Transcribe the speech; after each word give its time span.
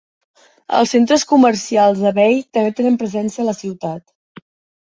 Els 0.77 0.93
centres 0.95 1.25
comercials 1.33 2.01
Abbey 2.13 2.41
també 2.59 2.73
tenen 2.81 2.99
presència 3.05 3.45
a 3.45 3.47
la 3.51 3.57
ciutat. 3.63 4.43